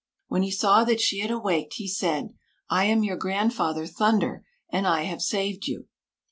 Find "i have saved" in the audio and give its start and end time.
4.87-5.67